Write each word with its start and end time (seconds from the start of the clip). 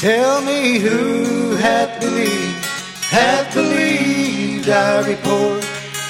Tell 0.00 0.40
me 0.40 0.78
who 0.78 1.56
hath 1.56 2.00
believed, 2.00 2.64
hath 3.10 3.52
believed 3.52 4.66
our 4.70 5.04
report, 5.04 5.62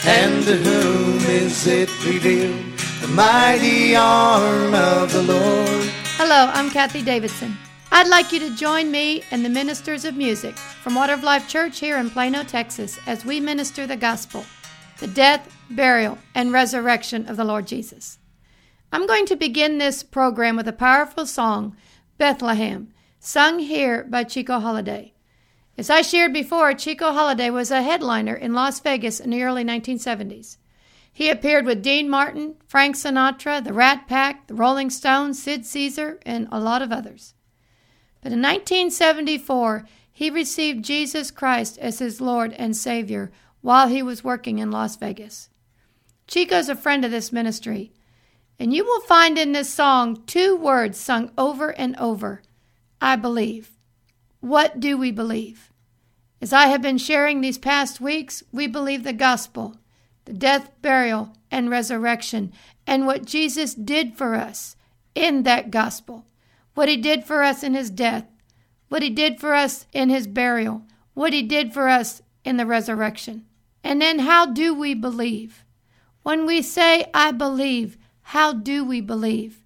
and 0.06 0.44
to 0.44 0.54
whom 0.54 1.18
is 1.22 1.67
it 1.67 1.89
revealed, 2.07 2.79
the 3.00 3.08
mighty 3.08 3.97
arm 3.97 4.75
of 4.75 5.13
the 5.13 5.25
Lord? 5.25 5.91
Hello, 6.17 6.53
I'm 6.55 6.71
Kathie 6.71 7.03
Davidson. 7.03 7.57
I'd 7.91 8.07
like 8.07 8.30
you 8.30 8.39
to 8.39 8.55
join 8.55 8.93
me 8.93 9.25
and 9.32 9.45
the 9.45 9.48
ministers 9.48 10.04
of 10.04 10.16
music 10.16 10.57
from 10.57 10.95
Water 10.95 11.12
of 11.12 11.25
Life 11.25 11.48
Church 11.48 11.80
here 11.80 11.98
in 11.98 12.11
Plano, 12.11 12.45
Texas, 12.45 12.96
as 13.09 13.25
we 13.25 13.41
minister 13.41 13.88
the 13.88 13.96
gospel, 13.96 14.45
the 15.00 15.09
death, 15.09 15.52
burial, 15.68 16.16
and 16.36 16.52
resurrection 16.52 17.29
of 17.29 17.36
the 17.36 17.45
Lord 17.45 17.66
Jesus. 17.66 18.18
I'm 18.93 19.09
going 19.09 19.27
to 19.27 19.34
begin 19.34 19.79
this 19.79 20.04
program 20.04 20.54
with 20.54 20.68
a 20.68 20.72
powerful 20.72 21.27
song, 21.27 21.77
Bethlehem, 22.18 22.93
sung 23.23 23.59
here 23.59 24.02
by 24.02 24.25
Chico 24.25 24.61
Holiday. 24.61 25.12
As 25.77 25.91
I 25.91 26.01
shared 26.01 26.33
before, 26.33 26.73
Chico 26.73 27.12
Holiday 27.12 27.51
was 27.51 27.70
a 27.70 27.83
headliner 27.83 28.34
in 28.34 28.55
Las 28.55 28.80
Vegas 28.80 29.20
in 29.20 29.28
the 29.28 29.42
early 29.42 29.62
1970s. 29.62 30.56
He 31.12 31.28
appeared 31.28 31.66
with 31.66 31.83
Dean 31.83 32.09
Martin, 32.09 32.55
Frank 32.66 32.97
Sinatra, 32.97 33.62
the 33.62 33.75
Rat 33.75 34.09
Pack, 34.09 34.47
the 34.47 34.55
Rolling 34.55 34.88
Stones, 34.88 35.42
Sid 35.42 35.66
Caesar, 35.66 36.19
and 36.25 36.48
a 36.51 36.59
lot 36.59 36.80
of 36.80 36.92
others. 36.92 37.34
But 38.23 38.33
in 38.33 38.41
1974, 38.41 39.87
he 40.11 40.30
received 40.30 40.83
Jesus 40.83 41.30
Christ 41.30 41.77
as 41.77 41.98
his 41.98 42.23
Lord 42.23 42.55
and 42.55 42.75
Savior 42.75 43.30
while 43.61 43.89
he 43.89 44.02
was 44.02 44.25
working 44.25 44.59
in 44.59 44.70
Las 44.70 44.97
Vegas. 44.97 45.50
Chico's 46.27 46.70
a 46.70 46.77
friend 46.77 47.05
of 47.05 47.11
this 47.11 47.33
ministry, 47.33 47.92
and 48.59 48.73
you 48.73 48.84
will 48.84 49.00
find 49.00 49.37
in 49.37 49.52
this 49.52 49.69
song 49.73 50.23
two 50.27 50.56
words 50.56 50.98
sung 50.98 51.30
over 51.37 51.70
and 51.78 51.95
over 51.97 52.41
I 53.00 53.16
believe. 53.16 53.70
What 54.40 54.80
do 54.80 54.96
we 54.96 55.10
believe? 55.10 55.70
As 56.41 56.52
I 56.52 56.66
have 56.68 56.80
been 56.80 56.98
sharing 56.98 57.41
these 57.41 57.58
past 57.58 58.00
weeks, 58.00 58.42
we 58.52 58.66
believe 58.66 59.05
the 59.05 59.12
gospel, 59.12 59.77
the 60.25 60.33
death, 60.33 60.70
burial, 60.80 61.34
and 61.50 61.69
resurrection, 61.69 62.52
and 62.86 63.06
what 63.06 63.27
Jesus 63.27 63.75
did 63.75 64.16
for 64.16 64.34
us 64.34 64.77
in 65.14 65.42
that 65.42 65.70
gospel, 65.70 66.25
what 66.75 66.88
he 66.88 66.97
did 66.97 67.25
for 67.25 67.42
us 67.42 67.62
in 67.62 67.75
his 67.75 67.91
death, 67.91 68.25
what 68.88 69.03
he 69.03 69.10
did 69.10 69.38
for 69.38 69.55
us 69.55 69.86
in 69.92 70.08
his 70.08 70.27
burial, 70.27 70.82
what 71.14 71.32
he 71.32 71.42
did 71.42 71.75
for 71.75 71.88
us 71.88 72.22
in 72.44 72.56
the 72.56 72.66
resurrection. 72.66 73.44
And 73.84 74.00
then 74.00 74.20
how 74.20 74.47
do 74.47 74.75
we 74.75 74.94
believe? 74.94 75.64
When 76.22 76.47
we 76.47 76.62
say, 76.62 77.10
I 77.12 77.32
believe, 77.32 77.97
how 78.22 78.53
do 78.53 78.84
we 78.84 79.00
believe? 79.00 79.59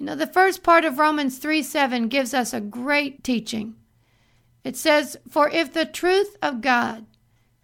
You 0.00 0.06
know, 0.06 0.14
the 0.14 0.26
first 0.26 0.62
part 0.62 0.86
of 0.86 0.98
Romans 0.98 1.36
3 1.36 1.62
7 1.62 2.08
gives 2.08 2.32
us 2.32 2.54
a 2.54 2.60
great 2.60 3.22
teaching. 3.22 3.74
It 4.64 4.74
says, 4.74 5.18
For 5.28 5.50
if 5.50 5.74
the 5.74 5.84
truth 5.84 6.38
of 6.40 6.62
God 6.62 7.04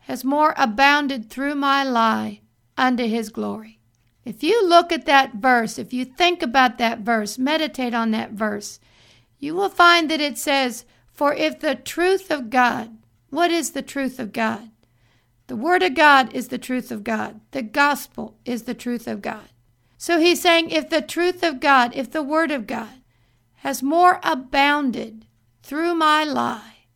has 0.00 0.22
more 0.22 0.52
abounded 0.58 1.30
through 1.30 1.54
my 1.54 1.82
lie 1.82 2.42
unto 2.76 3.06
his 3.06 3.30
glory. 3.30 3.80
If 4.22 4.42
you 4.42 4.68
look 4.68 4.92
at 4.92 5.06
that 5.06 5.36
verse, 5.36 5.78
if 5.78 5.94
you 5.94 6.04
think 6.04 6.42
about 6.42 6.76
that 6.76 6.98
verse, 6.98 7.38
meditate 7.38 7.94
on 7.94 8.10
that 8.10 8.32
verse, 8.32 8.80
you 9.38 9.54
will 9.54 9.70
find 9.70 10.10
that 10.10 10.20
it 10.20 10.36
says, 10.36 10.84
For 11.10 11.32
if 11.32 11.58
the 11.58 11.74
truth 11.74 12.30
of 12.30 12.50
God, 12.50 12.98
what 13.30 13.50
is 13.50 13.70
the 13.70 13.80
truth 13.80 14.20
of 14.20 14.34
God? 14.34 14.70
The 15.46 15.56
Word 15.56 15.82
of 15.82 15.94
God 15.94 16.34
is 16.34 16.48
the 16.48 16.58
truth 16.58 16.92
of 16.92 17.02
God. 17.02 17.40
The 17.52 17.62
gospel 17.62 18.36
is 18.44 18.64
the 18.64 18.74
truth 18.74 19.06
of 19.08 19.22
God. 19.22 19.48
So 19.98 20.18
he's 20.18 20.42
saying 20.42 20.70
if 20.70 20.90
the 20.90 21.02
truth 21.02 21.42
of 21.42 21.60
God, 21.60 21.92
if 21.94 22.10
the 22.10 22.22
Word 22.22 22.50
of 22.50 22.66
God 22.66 23.00
has 23.56 23.82
more 23.82 24.20
abounded 24.22 25.26
through 25.62 25.94
my 25.94 26.24
lie, 26.24 26.86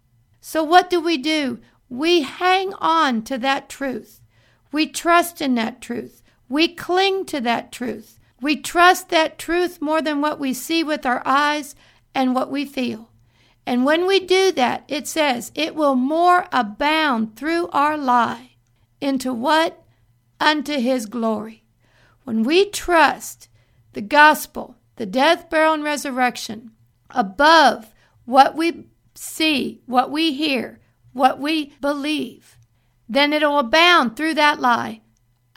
so 0.40 0.62
what 0.62 0.90
do 0.90 1.00
we 1.00 1.16
do? 1.16 1.58
We 1.88 2.22
hang 2.22 2.72
on 2.74 3.22
to 3.22 3.38
that 3.38 3.68
truth. 3.68 4.20
We 4.72 4.86
trust 4.86 5.40
in 5.40 5.54
that 5.56 5.80
truth. 5.80 6.22
We 6.48 6.68
cling 6.68 7.26
to 7.26 7.40
that 7.40 7.72
truth. 7.72 8.18
We 8.40 8.56
trust 8.56 9.08
that 9.10 9.38
truth 9.38 9.82
more 9.82 10.00
than 10.00 10.20
what 10.20 10.38
we 10.38 10.54
see 10.54 10.82
with 10.82 11.04
our 11.04 11.22
eyes 11.24 11.74
and 12.14 12.34
what 12.34 12.50
we 12.50 12.64
feel. 12.64 13.10
And 13.66 13.84
when 13.84 14.06
we 14.06 14.20
do 14.20 14.50
that, 14.52 14.84
it 14.88 15.06
says 15.06 15.52
it 15.54 15.74
will 15.74 15.94
more 15.94 16.46
abound 16.52 17.36
through 17.36 17.68
our 17.68 17.96
lie 17.96 18.52
into 19.00 19.32
what? 19.32 19.82
Unto 20.40 20.78
his 20.78 21.06
glory. 21.06 21.59
When 22.30 22.44
we 22.44 22.70
trust 22.70 23.48
the 23.92 24.00
gospel, 24.00 24.76
the 24.94 25.04
death, 25.04 25.50
burial, 25.50 25.74
and 25.74 25.82
resurrection 25.82 26.70
above 27.10 27.92
what 28.24 28.54
we 28.54 28.86
see, 29.16 29.80
what 29.86 30.12
we 30.12 30.32
hear, 30.32 30.78
what 31.12 31.40
we 31.40 31.72
believe, 31.80 32.56
then 33.08 33.32
it'll 33.32 33.58
abound 33.58 34.14
through 34.14 34.34
that 34.34 34.60
lie 34.60 35.00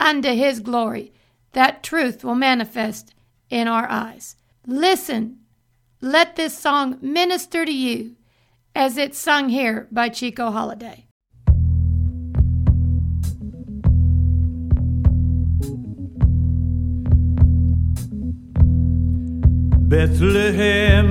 unto 0.00 0.30
his 0.30 0.58
glory. 0.58 1.12
That 1.52 1.84
truth 1.84 2.24
will 2.24 2.34
manifest 2.34 3.14
in 3.48 3.68
our 3.68 3.88
eyes. 3.88 4.34
Listen, 4.66 5.38
let 6.00 6.34
this 6.34 6.58
song 6.58 6.98
minister 7.00 7.64
to 7.64 7.72
you 7.72 8.16
as 8.74 8.98
it's 8.98 9.16
sung 9.16 9.48
here 9.48 9.86
by 9.92 10.08
Chico 10.08 10.50
Holiday. 10.50 11.06
Bethlehem. 20.06 21.08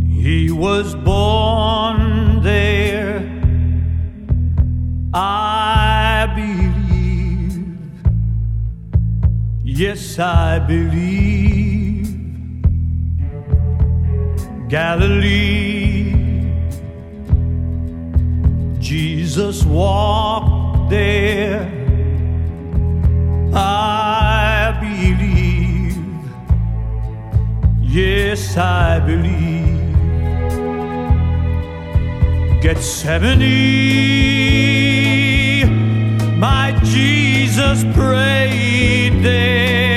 He 0.00 0.50
was 0.50 0.94
born 0.94 2.42
there. 2.42 3.20
I 5.12 6.32
believe. 6.34 7.76
Yes, 9.62 10.18
I 10.18 10.60
believe. 10.60 12.08
Galilee. 14.70 16.14
Jesus 18.78 19.62
walked 19.64 20.88
there. 20.88 21.79
Yes, 27.92 28.56
I 28.56 29.00
believe. 29.00 29.80
Gethsemane, 32.62 33.48
my 36.38 36.78
Jesus 36.84 37.82
prayed 37.92 39.24
there 39.24 39.89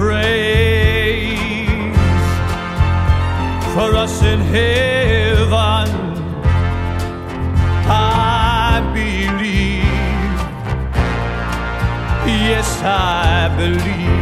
Prays 0.00 1.94
for 3.74 3.94
us 3.94 4.22
in 4.22 4.40
heaven. 4.40 5.88
I 7.86 8.80
believe. 8.94 9.84
Yes, 12.26 12.80
I 12.82 13.54
believe. 13.58 14.19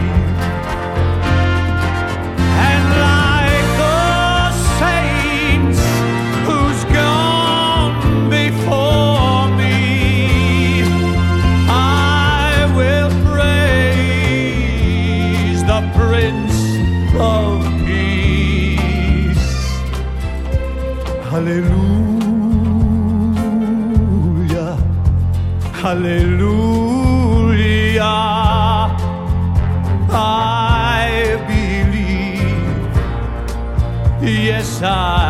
Yes, 34.80 35.27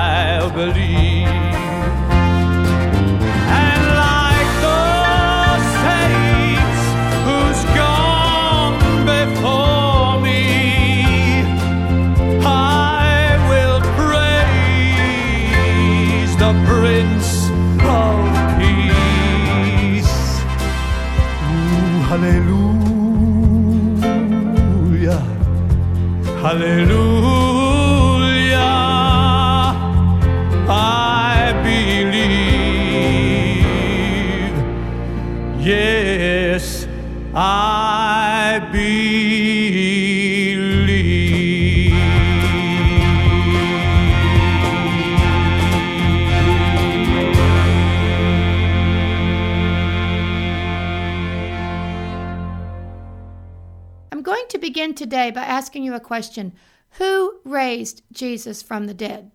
asking 55.78 55.84
you 55.84 55.94
a 55.94 56.00
question 56.00 56.52
Who 56.98 57.38
raised 57.44 58.02
Jesus 58.10 58.62
from 58.62 58.86
the 58.86 58.94
dead? 58.94 59.30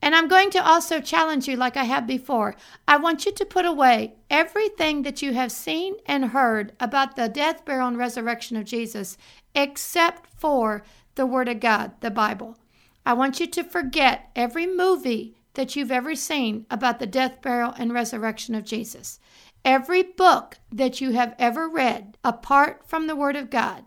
And 0.00 0.14
I'm 0.14 0.26
going 0.26 0.48
to 0.52 0.66
also 0.66 1.02
challenge 1.02 1.46
you, 1.46 1.56
like 1.56 1.76
I 1.76 1.84
have 1.84 2.06
before. 2.06 2.56
I 2.88 2.96
want 2.96 3.26
you 3.26 3.32
to 3.32 3.44
put 3.44 3.66
away 3.66 4.14
everything 4.30 5.02
that 5.02 5.20
you 5.20 5.34
have 5.34 5.52
seen 5.52 5.96
and 6.06 6.32
heard 6.32 6.72
about 6.80 7.14
the 7.14 7.28
death, 7.28 7.66
burial, 7.66 7.88
and 7.88 7.98
resurrection 7.98 8.56
of 8.56 8.64
Jesus, 8.64 9.18
except 9.54 10.30
for 10.40 10.82
the 11.16 11.26
Word 11.26 11.48
of 11.48 11.60
God, 11.60 11.92
the 12.00 12.10
Bible. 12.10 12.56
I 13.04 13.12
want 13.12 13.38
you 13.38 13.46
to 13.48 13.62
forget 13.62 14.30
every 14.34 14.66
movie 14.66 15.34
that 15.52 15.76
you've 15.76 15.92
ever 15.92 16.14
seen 16.14 16.64
about 16.70 17.00
the 17.00 17.06
death, 17.06 17.42
burial, 17.42 17.74
and 17.76 17.92
resurrection 17.92 18.54
of 18.54 18.64
Jesus. 18.64 19.20
Every 19.62 20.02
book 20.02 20.56
that 20.72 21.02
you 21.02 21.12
have 21.12 21.34
ever 21.38 21.68
read 21.68 22.16
apart 22.24 22.88
from 22.88 23.06
the 23.06 23.16
Word 23.16 23.36
of 23.36 23.50
God, 23.50 23.84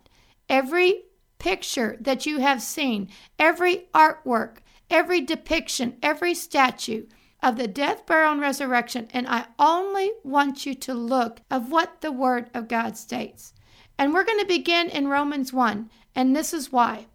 every 0.47 1.05
picture 1.43 1.97
that 1.99 2.25
you 2.25 2.39
have 2.39 2.61
seen, 2.61 3.09
every 3.37 3.89
artwork, 3.93 4.59
every 4.89 5.19
depiction, 5.19 5.97
every 6.01 6.33
statue 6.33 7.05
of 7.41 7.57
the 7.57 7.67
death, 7.67 8.05
burial, 8.05 8.31
and 8.31 8.39
resurrection, 8.39 9.09
and 9.11 9.27
I 9.27 9.47
only 9.59 10.13
want 10.23 10.65
you 10.65 10.73
to 10.75 10.93
look 10.93 11.41
of 11.51 11.69
what 11.69 11.99
the 11.99 12.13
Word 12.13 12.49
of 12.53 12.69
God 12.69 12.95
states. 12.95 13.53
And 13.97 14.13
we're 14.13 14.23
going 14.23 14.39
to 14.39 14.45
begin 14.45 14.87
in 14.87 15.09
Romans 15.09 15.51
1, 15.51 15.89
and 16.15 16.33
this 16.33 16.53
is 16.53 16.71
why. 16.71 17.07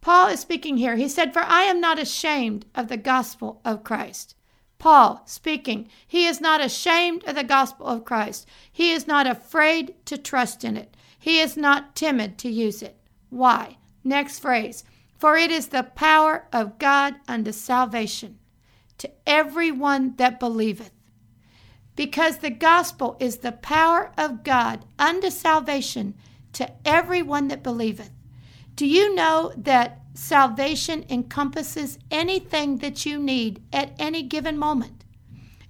Paul 0.00 0.28
is 0.28 0.40
speaking 0.40 0.78
here. 0.78 0.96
He 0.96 1.06
said, 1.06 1.34
For 1.34 1.42
I 1.42 1.64
am 1.64 1.78
not 1.78 1.98
ashamed 1.98 2.64
of 2.74 2.88
the 2.88 2.96
gospel 2.96 3.60
of 3.66 3.84
Christ. 3.84 4.34
Paul 4.78 5.22
speaking, 5.26 5.90
he 6.06 6.24
is 6.24 6.40
not 6.40 6.64
ashamed 6.64 7.22
of 7.24 7.34
the 7.34 7.44
gospel 7.44 7.86
of 7.86 8.06
Christ. 8.06 8.48
He 8.72 8.92
is 8.92 9.06
not 9.06 9.26
afraid 9.26 9.94
to 10.06 10.16
trust 10.16 10.64
in 10.64 10.78
it. 10.78 10.96
He 11.18 11.38
is 11.38 11.54
not 11.54 11.94
timid 11.94 12.38
to 12.38 12.48
use 12.48 12.80
it. 12.80 12.94
Why? 13.30 13.78
Next 14.04 14.38
phrase. 14.38 14.84
For 15.18 15.36
it 15.36 15.50
is 15.50 15.68
the 15.68 15.82
power 15.82 16.46
of 16.52 16.78
God 16.78 17.16
unto 17.26 17.52
salvation 17.52 18.38
to 18.98 19.10
everyone 19.26 20.14
that 20.16 20.40
believeth. 20.40 20.92
Because 21.96 22.38
the 22.38 22.50
gospel 22.50 23.16
is 23.18 23.38
the 23.38 23.52
power 23.52 24.12
of 24.16 24.44
God 24.44 24.84
unto 24.98 25.30
salvation 25.30 26.14
to 26.52 26.70
everyone 26.84 27.48
that 27.48 27.62
believeth. 27.62 28.10
Do 28.76 28.86
you 28.86 29.14
know 29.14 29.52
that 29.56 30.02
salvation 30.14 31.04
encompasses 31.08 31.98
anything 32.10 32.76
that 32.76 33.04
you 33.04 33.18
need 33.18 33.62
at 33.72 33.92
any 33.98 34.22
given 34.22 34.56
moment? 34.56 35.04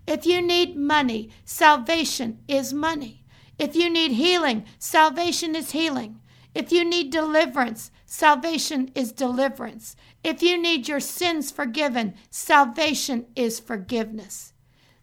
If 0.07 0.27
you 0.27 0.43
need 0.43 0.77
money, 0.77 1.31
salvation 1.45 2.39
is 2.49 2.73
money. 2.73 3.25
If 3.59 3.75
you 3.75 3.91
need 3.91 4.13
healing, 4.13 4.65
salvation 4.79 5.57
is 5.57 5.73
healing. 5.73 6.21
If 6.55 6.73
you 6.73 6.85
need 6.85 7.11
deliverance, 7.11 7.91
salvation 8.07 8.91
is 8.95 9.13
deliverance. 9.13 9.97
If 10.25 10.43
you 10.43 10.61
need 10.61 10.89
your 10.89 11.01
sins 11.01 11.51
forgiven, 11.51 12.15
salvation 12.31 13.27
is 13.37 13.61
forgiveness. 13.61 14.53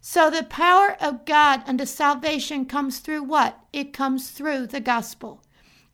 So 0.02 0.30
the 0.30 0.44
power 0.44 0.96
of 1.02 1.26
God 1.26 1.64
unto 1.66 1.86
salvation 1.86 2.66
comes 2.66 3.00
through 3.00 3.24
what? 3.24 3.60
It 3.74 3.94
comes 3.94 4.30
through 4.30 4.68
the 4.68 4.80
gospel. 4.80 5.44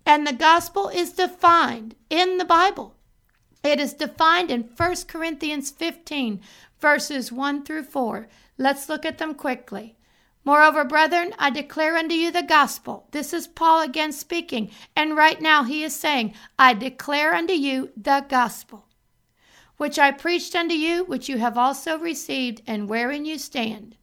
And 0.06 0.26
the 0.26 0.34
gospel 0.34 0.90
is 0.90 1.14
defined 1.14 1.96
in 2.10 2.38
the 2.38 2.46
Bible. 2.46 2.96
It 3.64 3.80
is 3.80 3.94
defined 3.94 4.50
in 4.50 4.70
1 4.76 4.96
Corinthians 5.08 5.70
15, 5.70 6.42
verses 6.80 7.32
1 7.32 7.64
through 7.64 7.84
4. 7.84 8.28
Let's 8.58 8.90
look 8.90 9.06
at 9.06 9.18
them 9.18 9.36
quickly. 9.36 9.96
Moreover, 10.44 10.84
brethren, 10.84 11.34
I 11.38 11.52
declare 11.52 11.96
unto 11.98 12.16
you 12.16 12.32
the 12.32 12.42
gospel. 12.42 13.08
This 13.12 13.32
is 13.32 13.48
Paul 13.48 13.82
again 13.82 14.12
speaking. 14.12 14.72
And 14.96 15.16
right 15.16 15.40
now 15.40 15.64
he 15.64 15.84
is 15.84 15.96
saying, 15.96 16.34
I 16.58 16.74
declare 16.74 17.36
unto 17.36 17.54
you 17.54 17.92
the 17.96 18.26
gospel, 18.28 18.88
which 19.78 20.00
I 20.00 20.12
preached 20.12 20.56
unto 20.56 20.74
you, 20.74 21.04
which 21.04 21.30
you 21.30 21.38
have 21.38 21.58
also 21.58 22.00
received, 22.00 22.62
and 22.66 22.90
wherein 22.90 23.26
you 23.26 23.38
stand, 23.38 23.98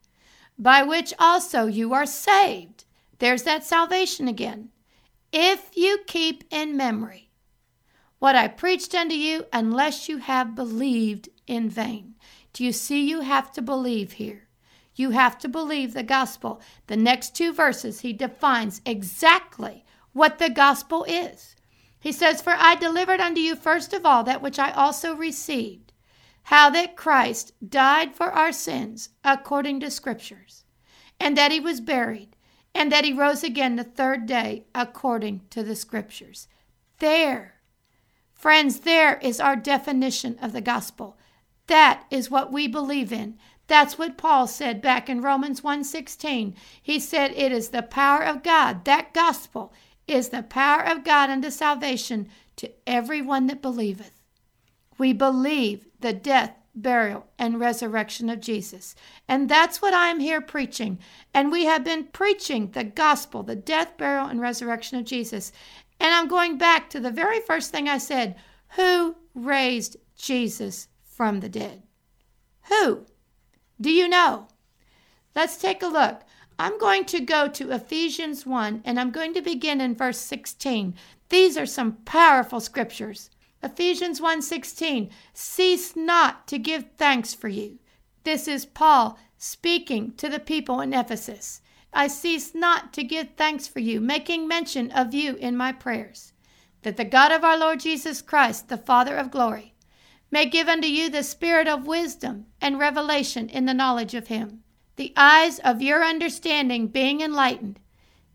by 0.59 0.83
which 0.83 1.13
also 1.19 1.67
you 1.67 1.93
are 1.93 2.07
saved. 2.07 2.85
There's 3.19 3.43
that 3.43 3.65
salvation 3.65 4.29
again. 4.29 4.71
If 5.33 5.71
you 5.75 5.99
keep 6.07 6.45
in 6.51 6.77
memory 6.77 7.29
what 8.19 8.35
I 8.35 8.49
preached 8.49 8.95
unto 8.95 9.15
you, 9.15 9.47
unless 9.53 10.09
you 10.09 10.19
have 10.19 10.55
believed 10.55 11.29
in 11.47 11.71
vain. 11.71 12.15
Do 12.53 12.65
you 12.65 12.73
see 12.73 13.09
you 13.09 13.21
have 13.21 13.53
to 13.53 13.63
believe 13.63 14.13
here? 14.13 14.48
You 14.99 15.11
have 15.11 15.39
to 15.39 15.49
believe 15.49 15.95
the 15.95 16.03
gospel. 16.03 16.61
The 16.89 16.97
next 16.97 17.37
two 17.37 17.53
verses, 17.53 18.01
he 18.01 18.13
defines 18.13 18.81
exactly 18.85 19.85
what 20.13 20.39
the 20.39 20.51
gospel 20.51 21.05
is. 21.05 21.55
He 22.01 22.11
says, 22.11 22.43
For 22.43 22.55
I 22.57 22.75
delivered 22.75 23.21
unto 23.21 23.41
you 23.41 23.55
first 23.55 23.93
of 23.93 24.05
all 24.05 24.25
that 24.25 24.43
which 24.43 24.59
I 24.59 24.73
also 24.73 25.15
received, 25.15 25.93
how 26.45 26.69
that 26.71 26.97
Christ 26.97 27.53
died 27.67 28.17
for 28.17 28.33
our 28.33 28.51
sins 28.51 29.11
according 29.25 29.79
to 29.81 29.91
Scriptures, 29.91 30.65
and 31.21 31.37
that 31.37 31.53
he 31.53 31.61
was 31.61 31.81
buried, 31.81 32.35
and 32.75 32.91
that 32.91 33.05
he 33.05 33.13
rose 33.13 33.45
again 33.45 33.77
the 33.77 33.85
third 33.85 34.27
day 34.27 34.65
according 34.75 35.43
to 35.51 35.63
the 35.63 35.77
Scriptures. 35.77 36.49
There, 36.99 37.61
friends, 38.35 38.81
there 38.81 39.19
is 39.19 39.39
our 39.39 39.55
definition 39.55 40.39
of 40.43 40.53
the 40.53 40.61
gospel. 40.61 41.17
That 41.69 42.05
is 42.11 42.31
what 42.31 42.51
we 42.51 42.67
believe 42.67 43.13
in. 43.13 43.39
That's 43.69 43.97
what 43.99 44.19
Paul 44.19 44.47
said 44.47 44.83
back 44.83 45.09
in 45.09 45.21
Romans 45.21 45.63
1:16. 45.63 46.55
He 46.83 46.99
said 46.99 47.33
it 47.33 47.53
is 47.53 47.69
the 47.69 47.83
power 47.83 48.25
of 48.25 48.43
God. 48.43 48.85
That 48.85 49.15
gospel 49.15 49.73
is 50.07 50.31
the 50.31 50.43
power 50.43 50.83
of 50.83 51.05
God 51.05 51.31
unto 51.31 51.51
salvation 51.51 52.29
to 52.57 52.73
everyone 52.87 53.47
that 53.47 53.63
believeth. 53.63 54.21
We 54.97 55.13
believe 55.13 55.87
the 56.01 56.13
death, 56.13 56.57
burial, 56.75 57.29
and 57.39 57.61
resurrection 57.61 58.29
of 58.31 58.41
Jesus. 58.41 58.95
And 59.29 59.49
that's 59.49 59.81
what 59.81 59.95
I 59.95 60.09
am 60.09 60.19
here 60.19 60.41
preaching. 60.41 60.99
And 61.33 61.53
we 61.53 61.67
have 61.67 61.85
been 61.85 62.05
preaching 62.05 62.71
the 62.71 62.85
gospel, 62.85 63.43
the 63.43 63.55
death, 63.55 63.97
burial, 63.97 64.27
and 64.27 64.41
resurrection 64.41 64.99
of 64.99 65.05
Jesus. 65.05 65.53
And 66.01 66.15
I'm 66.15 66.27
going 66.27 66.59
back 66.59 66.91
to 66.91 67.01
the 67.01 67.11
very 67.11 67.41
first 67.41 67.71
thing 67.71 67.89
I 67.89 67.99
said 67.99 68.37
who 68.77 69.17
raised 69.35 69.97
Jesus 70.17 70.89
from 71.03 71.41
the 71.41 71.49
dead? 71.49 71.83
Who? 72.69 73.07
Do 73.81 73.91
you 73.91 74.09
know? 74.09 74.49
Let's 75.35 75.57
take 75.57 75.83
a 75.83 75.87
look. 75.87 76.23
I'm 76.59 76.79
going 76.79 77.05
to 77.07 77.21
go 77.21 77.47
to 77.47 77.71
Ephesians 77.71 78.45
1 78.45 78.83
and 78.85 78.99
I'm 78.99 79.11
going 79.11 79.35
to 79.35 79.41
begin 79.41 79.81
in 79.81 79.95
verse 79.95 80.19
16. 80.19 80.95
These 81.29 81.57
are 81.57 81.67
some 81.67 81.99
powerful 82.05 82.59
scriptures. 82.59 83.31
Ephesians 83.63 84.21
1:16 84.21 85.11
Cease 85.33 85.97
not 85.97 86.47
to 86.49 86.59
give 86.59 86.93
thanks 86.97 87.35
for 87.35 87.49
you. 87.49 87.79
This 88.25 88.49
is 88.49 88.67
Paul 88.67 89.19
speaking 89.37 90.13
to 90.17 90.29
the 90.29 90.41
people 90.41 90.81
in 90.81 90.93
Ephesus. 90.93 91.61
I 91.93 92.09
cease 92.09 92.55
not 92.55 92.93
to 92.93 93.03
give 93.03 93.31
thanks 93.37 93.67
for 93.67 93.81
you, 93.81 94.01
making 94.01 94.47
mention 94.47 94.91
of 94.91 95.15
you 95.15 95.37
in 95.37 95.57
my 95.57 95.73
prayers, 95.73 96.33
that 96.83 96.97
the 96.97 97.05
God 97.05 97.33
of 97.33 97.45
our 97.45 97.59
Lord 97.59 97.81
Jesus 97.81 98.23
Christ, 98.23 98.69
the 98.69 98.77
Father 98.77 99.17
of 99.17 99.31
glory, 99.31 99.75
may 100.31 100.47
give 100.47 100.69
unto 100.69 100.87
you 100.87 101.09
the 101.09 101.23
spirit 101.23 101.69
of 101.69 101.87
wisdom 101.87 102.47
and 102.61 102.79
revelation 102.79 103.49
in 103.49 103.65
the 103.65 103.75
knowledge 103.75 104.15
of 104.15 104.29
him, 104.29 104.63
the 104.97 105.13
eyes 105.17 105.59
of 105.61 105.83
your 105.83 106.05
understanding 106.05 106.89
being 106.89 107.21
enlightened, 107.21 107.81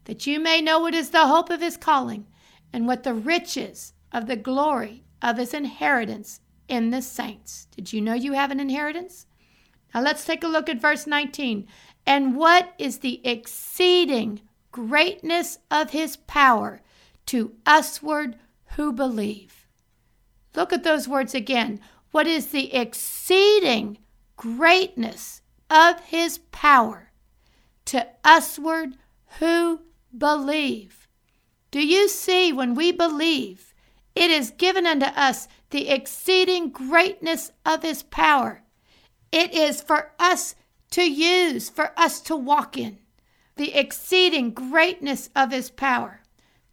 that 0.06 0.26
you 0.26 0.40
may 0.40 0.62
know 0.62 0.80
what 0.80 0.96
is 0.96 1.12
the 1.12 1.28
hope 1.28 1.50
of 1.50 1.62
his 1.62 1.78
calling 1.78 2.26
and 2.72 2.88
what 2.88 3.04
the 3.04 3.14
riches 3.14 3.94
of 4.12 4.26
the 4.28 4.36
glory 4.36 5.04
of 5.22 5.38
his 5.38 5.54
inheritance 5.54 6.42
in 6.68 6.90
the 6.90 7.02
saints. 7.02 7.68
Did 7.76 7.94
you 7.94 8.02
know 8.02 8.14
you 8.14 8.34
have 8.34 8.52
an 8.52 8.60
inheritance? 8.60 9.26
Now 9.94 10.02
let's 10.02 10.26
take 10.26 10.44
a 10.44 10.48
look 10.48 10.70
at 10.70 10.82
verse 10.82 11.06
19. 11.06 11.68
And 12.06 12.36
what 12.36 12.74
is 12.78 13.00
the 13.00 13.26
exceeding 13.26 14.42
greatness 14.72 15.60
of 15.70 15.92
his 15.92 16.18
power 16.18 16.82
to 17.28 17.54
usward 17.66 18.38
who 18.76 18.92
believe? 18.92 19.63
Look 20.56 20.74
at 20.74 20.84
those 20.84 21.08
words 21.08 21.34
again. 21.34 21.80
What 22.12 22.28
is 22.28 22.48
the 22.48 22.74
exceeding 22.74 23.98
greatness 24.38 25.42
of 25.70 26.00
his 26.02 26.38
power 26.52 27.12
to 27.86 28.08
usward 28.26 28.98
who 29.40 29.82
believe? 30.16 31.08
Do 31.72 31.86
you 31.86 32.08
see 32.08 32.54
when 32.54 32.76
we 32.76 32.92
believe, 32.92 33.74
it 34.16 34.30
is 34.30 34.52
given 34.52 34.86
unto 34.86 35.08
us 35.08 35.48
the 35.72 35.90
exceeding 35.90 36.70
greatness 36.70 37.52
of 37.66 37.82
his 37.82 38.04
power? 38.04 38.64
It 39.32 39.54
is 39.54 39.82
for 39.82 40.12
us 40.20 40.56
to 40.92 41.02
use, 41.02 41.70
for 41.70 41.92
us 41.98 42.22
to 42.22 42.36
walk 42.36 42.78
in 42.78 43.00
the 43.56 43.74
exceeding 43.74 44.52
greatness 44.52 45.30
of 45.36 45.52
his 45.52 45.70
power 45.70 46.22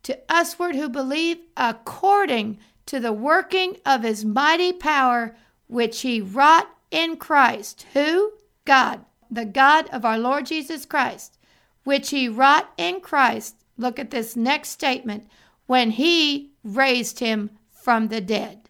to 0.02 0.18
usward 0.30 0.74
who 0.74 0.88
believe 0.88 1.38
according 1.56 2.58
to 2.90 2.98
the 2.98 3.12
working 3.12 3.76
of 3.86 4.02
his 4.02 4.24
mighty 4.24 4.72
power 4.72 5.36
which 5.68 6.00
he 6.00 6.20
wrought 6.20 6.68
in 6.90 7.16
Christ. 7.16 7.86
Who? 7.92 8.32
God, 8.64 9.04
the 9.30 9.44
God 9.44 9.88
of 9.90 10.04
our 10.04 10.18
Lord 10.18 10.46
Jesus 10.46 10.84
Christ, 10.84 11.38
which 11.84 12.10
he 12.10 12.28
wrought 12.28 12.68
in 12.76 13.00
Christ. 13.00 13.54
Look 13.78 14.00
at 14.00 14.10
this 14.10 14.34
next 14.34 14.70
statement 14.70 15.28
when 15.66 15.92
he 15.92 16.50
raised 16.64 17.20
him 17.20 17.50
from 17.70 18.08
the 18.08 18.20
dead. 18.20 18.68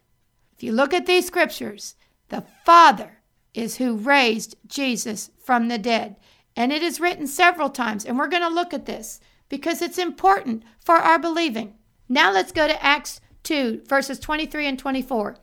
If 0.55 0.61
you 0.61 0.71
look 0.71 0.93
at 0.93 1.07
these 1.07 1.25
scriptures, 1.25 1.95
the 2.29 2.43
Father 2.63 3.21
is 3.55 3.77
who 3.77 3.95
raised 3.95 4.55
Jesus 4.67 5.31
from 5.43 5.67
the 5.67 5.79
dead. 5.79 6.15
And 6.55 6.71
it 6.71 6.83
is 6.83 6.99
written 6.99 7.25
several 7.25 7.71
times, 7.71 8.05
and 8.05 8.19
we're 8.19 8.27
going 8.27 8.43
to 8.43 8.49
look 8.49 8.71
at 8.71 8.85
this 8.85 9.19
because 9.49 9.81
it's 9.81 9.97
important 9.97 10.61
for 10.79 10.97
our 10.97 11.17
believing. 11.17 11.73
Now 12.07 12.31
let's 12.31 12.51
go 12.51 12.67
to 12.67 12.85
Acts 12.85 13.19
2, 13.43 13.83
verses 13.87 14.19
23 14.19 14.67
and 14.67 14.79
24. 14.79 15.37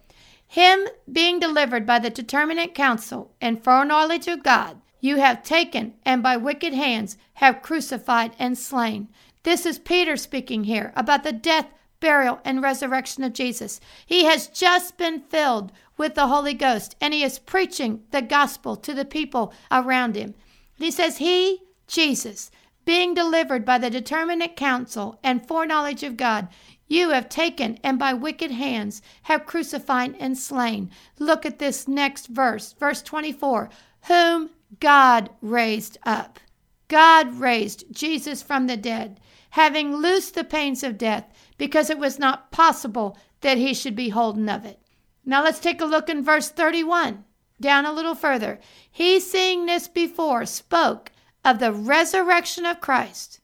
Him 0.47 0.89
being 1.11 1.39
delivered 1.39 1.85
by 1.87 1.99
the 1.99 2.11
determinate 2.11 2.75
counsel 2.75 3.35
and 3.41 3.63
foreknowledge 3.63 4.29
of 4.29 4.43
God, 4.43 4.81
you 5.01 5.17
have 5.17 5.43
taken 5.43 5.95
and 6.05 6.23
by 6.23 6.37
wicked 6.37 6.73
hands 6.73 7.17
have 7.35 7.63
crucified 7.63 8.35
and 8.39 8.57
slain. 8.57 9.09
This 9.43 9.67
is 9.67 9.79
Peter 9.79 10.17
speaking 10.17 10.65
here 10.65 10.93
about 10.97 11.23
the 11.23 11.33
death, 11.33 11.67
burial, 12.01 12.41
and 12.45 12.63
resurrection 12.63 13.25
of 13.25 13.33
Jesus. 13.33 13.81
He 14.05 14.25
has 14.25 14.49
just 14.49 14.97
been 14.97 15.21
filled 15.21 15.73
with 15.97 16.15
the 16.15 16.29
Holy 16.29 16.55
Ghost, 16.55 16.97
and 17.01 17.13
he 17.13 17.23
is 17.23 17.39
preaching 17.39 18.03
the 18.11 18.23
gospel 18.23 18.77
to 18.77 18.95
the 18.95 19.05
people 19.05 19.53
around 19.71 20.17
him. 20.17 20.35
He 20.77 20.91
says, 20.91 21.19
He, 21.19 21.63
Jesus, 21.87 22.51
being 22.85 23.15
delivered 23.15 23.65
by 23.65 23.79
the 23.79 23.91
determinate 23.91 24.57
counsel 24.57 25.19
and 25.23 25.47
foreknowledge 25.47 26.03
of 26.03 26.17
God, 26.17 26.49
you 26.89 27.11
have 27.11 27.29
taken 27.29 27.79
and 27.85 27.99
by 27.99 28.15
wicked 28.15 28.51
hands 28.51 29.01
have 29.25 29.47
crucified 29.47 30.17
and 30.19 30.37
slain. 30.37 30.91
Look 31.19 31.47
at 31.47 31.59
this 31.59 31.87
next 31.87 32.27
verse, 32.27 32.73
verse 32.73 33.03
24, 33.03 33.71
whom 34.09 34.51
God 34.81 35.31
raised 35.41 35.99
up. 36.05 36.41
God 36.89 37.39
raised 37.39 37.85
Jesus 37.93 38.43
from 38.43 38.67
the 38.67 38.77
dead, 38.77 39.21
having 39.51 39.97
loosed 39.97 40.35
the 40.35 40.45
pains 40.45 40.83
of 40.83 40.99
death, 40.99 41.31
because 41.59 41.91
it 41.91 41.99
was 41.99 42.19
not 42.19 42.51
possible 42.51 43.17
that 43.43 43.59
he 43.59 43.75
should 43.75 43.95
be 43.95 44.09
holden 44.09 44.49
of 44.49 44.65
it. 44.65 44.81
Now 45.25 45.45
let's 45.45 45.61
take 45.61 45.83
a 45.83 45.87
look 45.87 46.09
in 46.09 46.25
verse 46.25 46.49
31. 46.49 47.25
Down 47.61 47.85
a 47.85 47.93
little 47.93 48.15
further. 48.15 48.61
He, 48.91 49.21
seeing 49.21 49.67
this 49.67 49.89
before, 49.89 50.47
spoke 50.47 51.11
of 51.45 51.59
the 51.59 51.73
resurrection 51.73 52.65
of 52.65 52.81
Christ, 52.81 53.41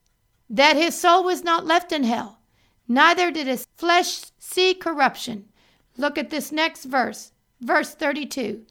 that 0.49 0.77
his 0.77 0.99
soul 0.99 1.25
was 1.25 1.43
not 1.43 1.67
left 1.67 1.93
in 1.93 2.05
hell, 2.05 2.39
neither 2.89 3.31
did 3.31 3.47
his 3.47 3.67
flesh 3.77 4.23
see 4.39 4.75
corruption. 4.75 5.47
Look 5.97 6.19
at 6.19 6.31
this 6.31 6.53
next 6.53 6.85
verse, 6.85 7.33
verse 7.61 7.95
32. 7.95 8.63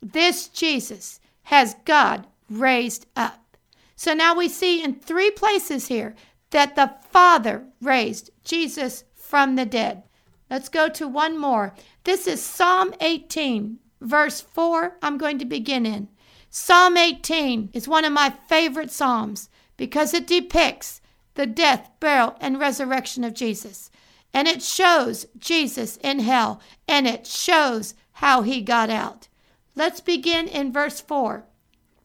This 0.00 0.48
Jesus 0.48 1.20
has 1.44 1.76
God 1.84 2.26
raised 2.50 3.06
up. 3.16 3.56
So 3.96 4.14
now 4.14 4.34
we 4.36 4.48
see 4.48 4.82
in 4.82 4.94
three 4.94 5.30
places 5.30 5.86
here 5.86 6.14
that 6.50 6.76
the 6.76 6.94
Father 7.10 7.64
raised 7.80 8.30
Jesus 8.44 9.04
from 9.14 9.56
the 9.56 9.66
dead. 9.66 10.02
Let's 10.50 10.68
go 10.68 10.88
to 10.88 11.08
one 11.08 11.38
more. 11.38 11.74
This 12.04 12.26
is 12.26 12.42
Psalm 12.42 12.94
18, 13.00 13.78
verse 14.00 14.40
4. 14.40 14.98
I'm 15.02 15.18
going 15.18 15.38
to 15.38 15.44
begin 15.44 15.86
in. 15.86 16.08
Psalm 16.50 16.96
18 16.96 17.70
is 17.72 17.88
one 17.88 18.04
of 18.04 18.12
my 18.12 18.28
favorite 18.28 18.90
Psalms 18.90 19.48
because 19.76 20.12
it 20.12 20.26
depicts 20.26 21.00
the 21.34 21.46
death, 21.46 21.90
burial, 22.00 22.36
and 22.40 22.58
resurrection 22.60 23.24
of 23.24 23.34
Jesus. 23.34 23.90
And 24.34 24.48
it 24.48 24.62
shows 24.62 25.26
Jesus 25.38 25.98
in 25.98 26.20
hell, 26.20 26.60
and 26.88 27.06
it 27.06 27.26
shows 27.26 27.94
how 28.12 28.42
he 28.42 28.62
got 28.62 28.90
out. 28.90 29.28
Let's 29.74 30.00
begin 30.00 30.48
in 30.48 30.72
verse 30.72 31.00
4 31.00 31.44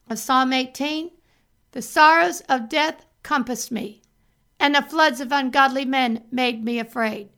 of 0.10 0.20
Psalm 0.20 0.54
18. 0.54 1.12
The 1.72 1.82
sorrows 1.82 2.42
of 2.50 2.70
death 2.70 3.06
compassed 3.24 3.72
me, 3.72 4.02
and 4.60 4.76
the 4.76 4.82
floods 4.82 5.20
of 5.20 5.32
ungodly 5.32 5.86
men 5.86 6.24
made 6.32 6.64
me 6.64 6.80
afraid. 6.80 7.30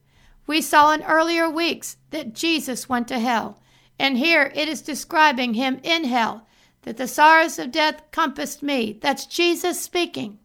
We 0.47 0.61
saw 0.61 0.91
in 0.91 1.03
earlier 1.03 1.49
weeks 1.49 1.97
that 2.11 2.33
Jesus 2.33 2.89
went 2.89 3.07
to 3.09 3.19
hell, 3.19 3.61
and 3.99 4.17
here 4.17 4.51
it 4.55 4.67
is 4.67 4.81
describing 4.81 5.55
him 5.55 5.79
in 5.83 6.05
hell, 6.05 6.47
that 6.83 6.97
the 6.97 7.07
sorrows 7.07 7.59
of 7.59 7.71
death 7.71 8.01
compassed 8.11 8.63
me. 8.63 8.97
That's 8.99 9.25
Jesus 9.25 9.79
speaking. 9.81 10.39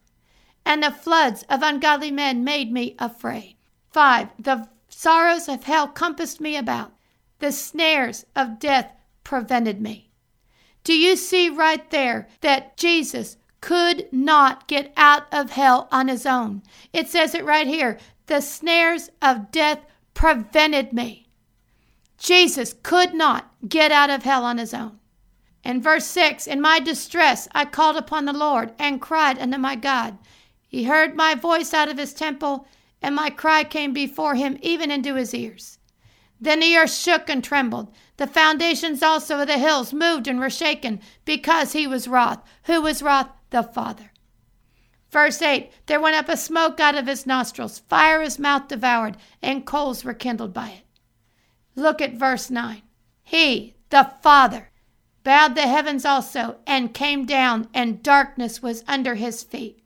And 0.65 0.81
the 0.81 0.91
floods 0.91 1.43
of 1.49 1.61
ungodly 1.61 2.11
men 2.11 2.43
made 2.43 2.71
me 2.71 2.95
afraid. 2.97 3.55
Five, 3.91 4.29
the 4.39 4.67
sorrows 4.89 5.47
of 5.47 5.63
hell 5.63 5.87
compassed 5.87 6.41
me 6.41 6.57
about. 6.57 6.93
The 7.39 7.51
snares 7.51 8.25
of 8.35 8.59
death 8.59 8.91
prevented 9.23 9.79
me. 9.79 10.09
Do 10.83 10.93
you 10.93 11.15
see 11.15 11.49
right 11.49 11.89
there 11.91 12.27
that 12.41 12.77
Jesus 12.77 13.37
could 13.61 14.07
not 14.11 14.67
get 14.67 14.93
out 14.95 15.25
of 15.31 15.51
hell 15.51 15.87
on 15.91 16.07
his 16.07 16.25
own? 16.25 16.61
It 16.93 17.07
says 17.09 17.35
it 17.35 17.45
right 17.45 17.67
here. 17.67 17.97
The 18.27 18.41
snares 18.41 19.09
of 19.21 19.51
death 19.51 19.79
prevented 20.13 20.93
me. 20.93 21.27
Jesus 22.17 22.73
could 22.83 23.13
not 23.13 23.51
get 23.67 23.91
out 23.91 24.09
of 24.09 24.23
hell 24.23 24.43
on 24.43 24.57
his 24.57 24.73
own. 24.73 24.99
In 25.63 25.81
verse 25.81 26.05
6, 26.05 26.47
in 26.47 26.61
my 26.61 26.79
distress 26.79 27.47
I 27.53 27.65
called 27.65 27.97
upon 27.97 28.25
the 28.25 28.33
Lord 28.33 28.73
and 28.77 29.01
cried 29.01 29.39
unto 29.39 29.57
my 29.57 29.75
God. 29.75 30.17
He 30.75 30.83
heard 30.83 31.15
my 31.15 31.35
voice 31.35 31.73
out 31.73 31.87
of 31.87 31.97
his 31.97 32.13
temple, 32.13 32.67
and 33.01 33.15
my 33.15 33.29
cry 33.29 33.63
came 33.63 33.93
before 33.93 34.35
him 34.35 34.57
even 34.61 34.91
into 34.91 35.15
his 35.15 35.33
ears. 35.33 35.79
Then 36.37 36.59
the 36.59 36.75
earth 36.75 36.93
shook 36.93 37.29
and 37.29 37.41
trembled. 37.41 37.95
The 38.17 38.27
foundations 38.27 39.01
also 39.01 39.39
of 39.39 39.47
the 39.47 39.57
hills 39.57 39.93
moved 39.93 40.27
and 40.27 40.37
were 40.37 40.49
shaken, 40.49 40.99
because 41.23 41.71
he 41.71 41.87
was 41.87 42.09
wroth. 42.09 42.43
Who 42.63 42.81
was 42.81 43.01
wroth? 43.01 43.29
The 43.51 43.63
Father. 43.63 44.11
Verse 45.09 45.41
8 45.41 45.71
There 45.85 46.01
went 46.01 46.17
up 46.17 46.27
a 46.27 46.35
smoke 46.35 46.81
out 46.81 46.95
of 46.95 47.07
his 47.07 47.25
nostrils, 47.25 47.79
fire 47.79 48.21
his 48.21 48.37
mouth 48.37 48.67
devoured, 48.67 49.15
and 49.41 49.65
coals 49.65 50.03
were 50.03 50.13
kindled 50.13 50.53
by 50.53 50.71
it. 50.71 50.83
Look 51.77 52.01
at 52.01 52.15
verse 52.15 52.49
9. 52.49 52.81
He, 53.23 53.77
the 53.91 54.11
Father, 54.21 54.71
bowed 55.23 55.55
the 55.55 55.69
heavens 55.69 56.03
also, 56.03 56.57
and 56.67 56.93
came 56.93 57.25
down, 57.25 57.69
and 57.73 58.03
darkness 58.03 58.61
was 58.61 58.83
under 58.89 59.15
his 59.15 59.41
feet. 59.41 59.81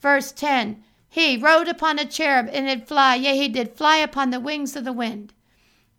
Verse 0.00 0.32
10 0.32 0.82
He 1.08 1.36
rode 1.36 1.68
upon 1.68 1.98
a 1.98 2.04
cherub, 2.04 2.48
and 2.52 2.66
did 2.66 2.88
fly, 2.88 3.14
yea, 3.14 3.36
he 3.36 3.48
did 3.48 3.76
fly 3.76 3.98
upon 3.98 4.30
the 4.30 4.40
wings 4.40 4.74
of 4.76 4.84
the 4.84 4.92
wind. 4.92 5.32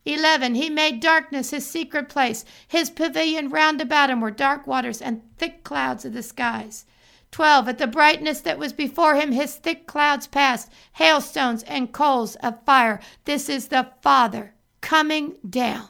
11. 0.05 0.55
He 0.55 0.69
made 0.69 0.99
darkness 0.99 1.51
his 1.51 1.67
secret 1.67 2.09
place. 2.09 2.43
His 2.67 2.89
pavilion 2.89 3.49
round 3.49 3.79
about 3.79 4.09
him 4.09 4.19
were 4.19 4.31
dark 4.31 4.65
waters 4.65 5.01
and 5.01 5.21
thick 5.37 5.63
clouds 5.63 6.05
of 6.05 6.13
the 6.13 6.23
skies. 6.23 6.85
12. 7.31 7.69
At 7.69 7.77
the 7.77 7.87
brightness 7.87 8.41
that 8.41 8.57
was 8.57 8.73
before 8.73 9.15
him, 9.15 9.31
his 9.31 9.55
thick 9.55 9.85
clouds 9.85 10.27
passed, 10.27 10.71
hailstones 10.93 11.63
and 11.63 11.93
coals 11.93 12.35
of 12.37 12.63
fire. 12.65 12.99
This 13.25 13.47
is 13.47 13.67
the 13.67 13.91
Father 14.01 14.53
coming 14.81 15.37
down. 15.47 15.89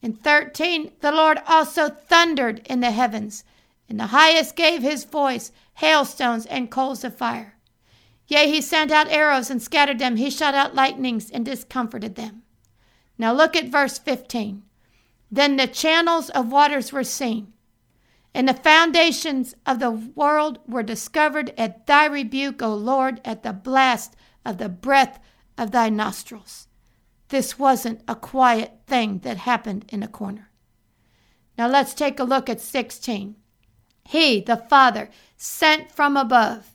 In 0.00 0.14
13, 0.14 0.92
the 1.00 1.12
Lord 1.12 1.38
also 1.46 1.88
thundered 1.88 2.62
in 2.64 2.80
the 2.80 2.90
heavens. 2.90 3.44
And 3.88 3.98
the 3.98 4.08
highest 4.08 4.56
gave 4.56 4.82
his 4.82 5.04
voice, 5.04 5.50
hailstones 5.74 6.46
and 6.46 6.70
coals 6.70 7.04
of 7.04 7.16
fire. 7.16 7.58
Yea, 8.26 8.46
he 8.46 8.60
sent 8.60 8.90
out 8.90 9.08
arrows 9.08 9.50
and 9.50 9.62
scattered 9.62 9.98
them. 9.98 10.16
He 10.16 10.30
shot 10.30 10.54
out 10.54 10.74
lightnings 10.74 11.30
and 11.30 11.44
discomforted 11.44 12.14
them. 12.14 12.42
Now 13.16 13.32
look 13.32 13.56
at 13.56 13.68
verse 13.68 13.98
15. 13.98 14.62
Then 15.30 15.56
the 15.56 15.66
channels 15.66 16.30
of 16.30 16.52
waters 16.52 16.92
were 16.92 17.04
seen 17.04 17.52
And 18.34 18.48
the 18.48 18.54
foundations 18.54 19.54
of 19.66 19.78
the 19.78 19.90
world 19.90 20.58
were 20.66 20.82
discovered 20.82 21.54
at 21.56 21.86
thy 21.86 22.04
rebuke, 22.04 22.62
O 22.62 22.74
Lord, 22.74 23.20
at 23.24 23.42
the 23.42 23.54
blast 23.54 24.14
of 24.44 24.58
the 24.58 24.68
breath 24.68 25.18
of 25.56 25.70
thy 25.70 25.88
nostrils. 25.88 26.68
This 27.28 27.58
wasn't 27.58 28.02
a 28.06 28.14
quiet 28.14 28.72
thing 28.86 29.20
that 29.20 29.38
happened 29.38 29.86
in 29.88 30.02
a 30.02 30.08
corner. 30.08 30.50
Now 31.56 31.66
let's 31.66 31.94
take 31.94 32.20
a 32.20 32.24
look 32.24 32.48
at 32.48 32.60
16. 32.60 33.36
He, 34.08 34.40
the 34.40 34.56
Father, 34.56 35.10
sent 35.36 35.92
from 35.92 36.16
above. 36.16 36.70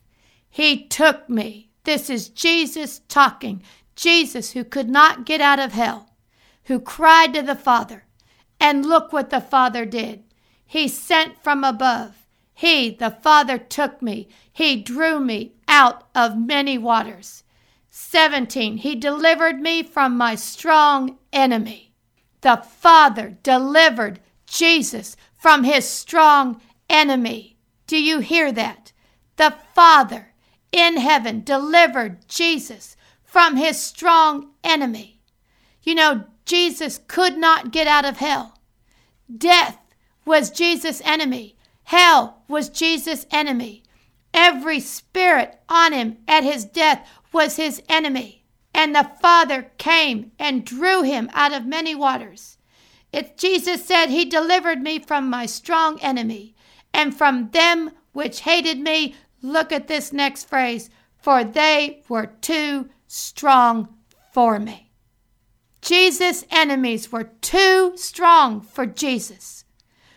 He 0.51 0.85
took 0.85 1.27
me. 1.27 1.71
This 1.83 2.07
is 2.07 2.29
Jesus 2.29 3.01
talking. 3.07 3.63
Jesus, 3.95 4.51
who 4.51 4.63
could 4.63 4.87
not 4.87 5.25
get 5.25 5.41
out 5.41 5.57
of 5.57 5.73
hell, 5.73 6.11
who 6.65 6.79
cried 6.79 7.33
to 7.33 7.41
the 7.41 7.55
Father. 7.55 8.05
And 8.59 8.85
look 8.85 9.11
what 9.11 9.31
the 9.31 9.41
Father 9.41 9.83
did. 9.83 10.21
He 10.63 10.87
sent 10.87 11.41
from 11.43 11.63
above. 11.63 12.27
He, 12.53 12.91
the 12.91 13.09
Father, 13.09 13.57
took 13.57 13.99
me. 13.99 14.27
He 14.51 14.75
drew 14.75 15.19
me 15.19 15.53
out 15.67 16.07
of 16.13 16.37
many 16.37 16.77
waters. 16.77 17.43
17. 17.89 18.77
He 18.77 18.93
delivered 18.93 19.59
me 19.59 19.81
from 19.81 20.15
my 20.15 20.35
strong 20.35 21.17
enemy. 21.33 21.95
The 22.41 22.57
Father 22.57 23.37
delivered 23.41 24.19
Jesus 24.45 25.15
from 25.35 25.63
his 25.63 25.89
strong 25.89 26.61
enemy. 26.93 27.57
Do 27.87 28.01
you 28.01 28.19
hear 28.19 28.51
that? 28.53 28.93
The 29.35 29.55
Father 29.73 30.33
in 30.71 30.97
heaven 30.97 31.43
delivered 31.43 32.27
Jesus 32.29 32.95
from 33.23 33.57
his 33.57 33.81
strong 33.81 34.51
enemy. 34.63 35.19
You 35.81 35.95
know, 35.95 36.25
Jesus 36.45 36.99
could 37.07 37.37
not 37.37 37.71
get 37.71 37.87
out 37.87 38.05
of 38.05 38.17
hell. 38.17 38.59
Death 39.35 39.77
was 40.23 40.51
Jesus' 40.51 41.01
enemy. 41.03 41.57
Hell 41.85 42.43
was 42.47 42.69
Jesus' 42.69 43.25
enemy. 43.31 43.83
Every 44.33 44.79
spirit 44.79 45.59
on 45.67 45.93
him 45.93 46.17
at 46.27 46.43
his 46.43 46.63
death 46.63 47.07
was 47.31 47.57
his 47.57 47.81
enemy. 47.89 48.45
And 48.73 48.95
the 48.95 49.11
Father 49.21 49.71
came 49.77 50.31
and 50.39 50.65
drew 50.65 51.03
him 51.03 51.29
out 51.33 51.53
of 51.53 51.65
many 51.65 51.93
waters. 51.93 52.57
It, 53.11 53.37
Jesus 53.37 53.85
said, 53.85 54.07
He 54.07 54.25
delivered 54.25 54.81
me 54.81 54.97
from 54.99 55.29
my 55.29 55.45
strong 55.45 55.99
enemy 56.01 56.52
and 56.93 57.15
from 57.15 57.49
them 57.51 57.91
which 58.11 58.41
hated 58.41 58.79
me. 58.79 59.15
Look 59.41 59.71
at 59.71 59.87
this 59.87 60.13
next 60.13 60.47
phrase 60.47 60.89
for 61.23 61.45
they 61.45 62.03
were 62.09 62.25
too 62.25 62.89
strong 63.07 63.87
for 64.33 64.59
me. 64.59 64.91
Jesus' 65.81 66.43
enemies 66.51 67.13
were 67.13 67.31
too 67.39 67.93
strong 67.95 68.59
for 68.59 68.85
Jesus. 68.85 69.63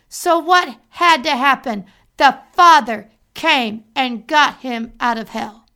So, 0.09 0.38
what 0.38 0.78
had 0.90 1.23
to 1.23 1.37
happen? 1.37 1.85
The 2.16 2.40
Father 2.52 3.11
came 3.35 3.85
and 3.95 4.26
got 4.26 4.61
him 4.61 4.95
out 4.99 5.16
of 5.16 5.28
hell. 5.28 5.66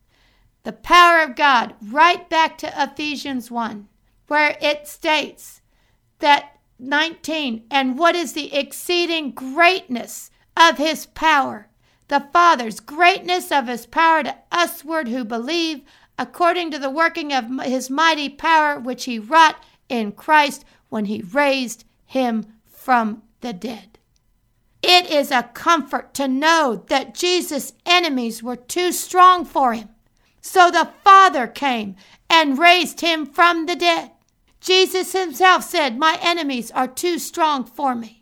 The 0.65 0.73
power 0.73 1.23
of 1.23 1.37
God, 1.37 1.75
right 1.81 2.29
back 2.29 2.59
to 2.59 2.73
Ephesians 2.77 3.51
1, 3.53 3.89
where 4.27 4.57
it 4.61 4.89
states 4.89 5.61
that 6.19 6.59
19, 6.81 7.67
and 7.71 7.99
what 7.99 8.17
is 8.17 8.33
the 8.33 8.53
exceeding 8.53 9.31
greatness 9.31 10.30
of 10.57 10.79
his 10.79 11.07
power? 11.07 11.69
The 12.09 12.29
Father's 12.33 12.81
greatness 12.81 13.53
of 13.53 13.69
his 13.69 13.87
power 13.87 14.23
to 14.25 14.37
usward 14.53 15.09
who 15.09 15.25
believe, 15.25 15.83
according 16.19 16.71
to 16.73 16.79
the 16.79 16.91
working 16.91 17.33
of 17.33 17.49
his 17.65 17.89
mighty 17.89 18.29
power, 18.29 18.79
which 18.79 19.05
he 19.05 19.19
wrought 19.19 19.63
in 19.89 20.13
Christ 20.13 20.65
when 20.89 21.05
he 21.07 21.23
raised 21.23 21.85
him 22.07 22.47
from 22.67 23.23
the 23.41 23.53
dead. 23.53 23.99
It 24.83 25.11
is 25.11 25.31
a 25.31 25.43
comfort 25.43 26.15
to 26.15 26.27
know 26.27 26.85
that 26.89 27.15
Jesus' 27.15 27.75
enemies 27.85 28.43
were 28.43 28.57
too 28.57 28.93
strong 28.93 29.45
for 29.45 29.75
him. 29.75 29.91
So 30.41 30.71
the 30.71 30.91
Father 31.05 31.47
came 31.47 31.97
and 32.29 32.59
raised 32.59 33.01
him 33.01 33.27
from 33.27 33.67
the 33.67 33.77
dead. 33.77 34.13
Jesus 34.61 35.13
himself 35.13 35.65
said, 35.65 35.99
My 35.99 36.19
enemies 36.23 36.71
are 36.71 36.89
too 36.89 37.19
strong 37.19 37.65
for 37.65 37.95
me. 37.95 38.20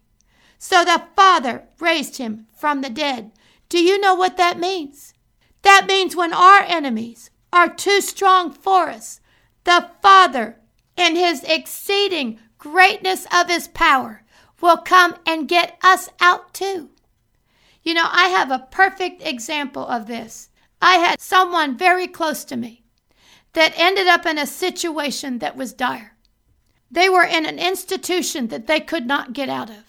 So 0.59 0.85
the 0.85 1.05
Father 1.15 1.65
raised 1.79 2.19
him 2.19 2.47
from 2.53 2.81
the 2.81 2.91
dead. 2.91 3.33
Do 3.69 3.79
you 3.79 3.99
know 4.01 4.15
what 4.15 4.37
that 4.37 4.59
means? 4.59 5.15
That 5.63 5.87
means 5.87 6.17
when 6.17 6.33
our 6.33 6.61
enemies 6.63 7.31
are 7.53 7.73
too 7.73 8.01
strong 8.01 8.53
for 8.53 8.89
us, 8.89 9.21
the 9.65 9.91
Father, 10.03 10.57
in 10.97 11.17
his 11.17 11.45
exceeding 11.45 12.39
greatness 12.59 13.27
of 13.33 13.49
his 13.49 13.69
power, 13.69 14.25
will 14.61 14.79
come 14.79 15.15
and 15.25 15.49
get 15.49 15.79
us 15.83 16.09
out 16.21 16.53
too. 16.53 16.91
You 17.83 17.95
know, 17.95 18.09
I 18.11 18.29
have 18.29 18.51
a 18.51 18.67
perfect 18.71 19.23
example 19.27 19.87
of 19.87 20.07
this. 20.09 20.51
I 20.83 20.97
had 20.97 21.21
someone 21.21 21.79
very 21.79 22.07
close 22.07 22.45
to 22.47 22.57
me 22.57 22.85
that 23.53 23.73
ended 23.77 24.07
up 24.07 24.27
in 24.27 24.39
a 24.39 24.47
situation 24.47 25.39
that 25.39 25.57
was 25.57 25.73
dire. 25.73 26.17
They 26.91 27.09
were 27.09 27.25
in 27.25 27.47
an 27.47 27.59
institution 27.59 28.49
that 28.49 28.67
they 28.67 28.81
could 28.81 29.07
not 29.07 29.33
get 29.33 29.49
out 29.49 29.71
of. 29.71 29.88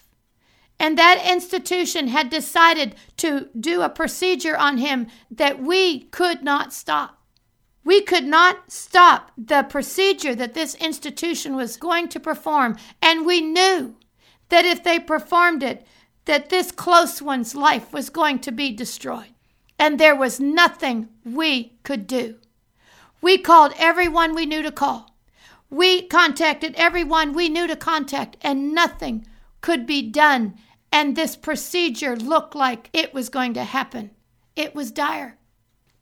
And 0.80 0.96
that 0.96 1.22
institution 1.24 2.08
had 2.08 2.30
decided 2.30 2.94
to 3.18 3.50
do 3.58 3.82
a 3.82 3.90
procedure 3.90 4.56
on 4.56 4.78
him 4.78 5.08
that 5.30 5.62
we 5.62 6.04
could 6.04 6.42
not 6.42 6.72
stop. 6.72 7.18
We 7.84 8.00
could 8.00 8.24
not 8.24 8.72
stop 8.72 9.30
the 9.36 9.62
procedure 9.62 10.34
that 10.34 10.54
this 10.54 10.74
institution 10.76 11.54
was 11.54 11.76
going 11.76 12.08
to 12.08 12.18
perform. 12.18 12.78
And 13.02 13.26
we 13.26 13.42
knew 13.42 13.96
that 14.48 14.64
if 14.64 14.82
they 14.82 14.98
performed 14.98 15.62
it, 15.62 15.86
that 16.24 16.48
this 16.48 16.72
close 16.72 17.20
one's 17.20 17.54
life 17.54 17.92
was 17.92 18.08
going 18.08 18.38
to 18.38 18.50
be 18.50 18.72
destroyed. 18.72 19.34
And 19.78 20.00
there 20.00 20.16
was 20.16 20.40
nothing 20.40 21.10
we 21.26 21.74
could 21.82 22.06
do. 22.06 22.36
We 23.20 23.36
called 23.36 23.74
everyone 23.78 24.34
we 24.34 24.46
knew 24.46 24.62
to 24.62 24.72
call. 24.72 25.14
We 25.68 26.06
contacted 26.06 26.74
everyone 26.76 27.34
we 27.34 27.50
knew 27.50 27.66
to 27.66 27.76
contact, 27.76 28.38
and 28.40 28.74
nothing 28.74 29.26
could 29.60 29.86
be 29.86 30.02
done. 30.02 30.54
And 30.92 31.14
this 31.14 31.36
procedure 31.36 32.16
looked 32.16 32.54
like 32.54 32.90
it 32.92 33.14
was 33.14 33.28
going 33.28 33.54
to 33.54 33.64
happen. 33.64 34.10
It 34.56 34.74
was 34.74 34.90
dire. 34.90 35.38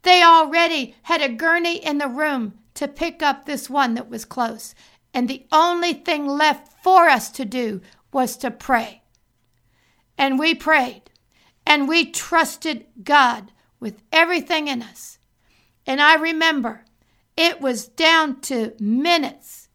They 0.03 0.22
already 0.22 0.94
had 1.03 1.20
a 1.20 1.29
gurney 1.29 1.77
in 1.77 1.98
the 1.98 2.09
room 2.09 2.55
to 2.74 2.88
pick 2.88 3.22
up 3.22 3.44
this 3.44 3.68
one 3.68 3.94
that 3.94 4.09
was 4.09 4.24
close. 4.24 4.74
And 5.12 5.29
the 5.29 5.46
only 5.53 5.92
thing 5.92 6.27
left 6.27 6.72
for 6.83 7.09
us 7.09 7.31
to 7.33 7.44
do 7.44 7.81
was 8.12 8.37
to 8.38 8.51
pray. 8.51 9.03
And 10.16 10.38
we 10.38 10.55
prayed 10.55 11.11
and 11.66 11.87
we 11.87 12.11
trusted 12.11 12.87
God 13.05 13.53
with 13.79 14.03
everything 14.11 14.68
in 14.68 14.83
us. 14.83 15.18
And 15.87 16.01
I 16.01 16.14
remember 16.14 16.85
it 17.37 17.61
was 17.61 17.87
down 17.87 18.40
to 18.42 18.74
minutes, 18.81 19.68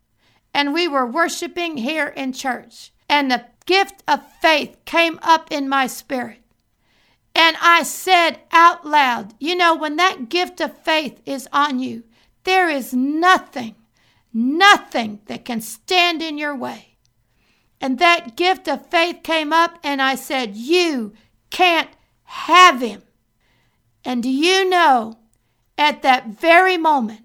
and 0.54 0.74
we 0.74 0.88
were 0.88 1.06
worshiping 1.06 1.78
here 1.78 2.08
in 2.08 2.34
church, 2.34 2.92
and 3.08 3.32
the 3.32 3.46
gift 3.66 4.04
of 4.08 4.22
faith 4.42 4.78
came 4.86 5.20
up 5.22 5.52
in 5.52 5.70
my 5.70 5.88
spirit. 5.88 6.40
And 7.36 7.58
I 7.62 7.84
said 7.84 8.40
out 8.52 8.86
loud, 8.86 9.34
you 9.40 9.56
know, 9.56 9.76
when 9.76 9.96
that 9.96 10.30
gift 10.30 10.62
of 10.62 10.78
faith 10.78 11.20
is 11.26 11.48
on 11.52 11.80
you, 11.80 12.04
there 12.44 12.70
is 12.70 12.94
nothing, 12.94 13.76
nothing 14.34 15.22
that 15.26 15.46
can 15.46 15.62
stand 15.62 16.22
in 16.22 16.38
your 16.38 16.56
way. 16.56 16.98
And 17.82 18.00
that 18.00 18.38
gift 18.38 18.68
of 18.68 18.88
faith 18.88 19.24
came 19.24 19.52
up, 19.52 19.78
and 19.84 20.02
I 20.02 20.16
said, 20.16 20.56
You 20.56 21.14
can't 21.50 21.90
have 22.24 22.82
him. 22.82 23.04
And 24.06 24.24
do 24.24 24.30
you 24.30 24.70
know, 24.70 25.20
at 25.78 26.02
that 26.02 26.28
very 26.28 26.78
moment, 26.78 27.22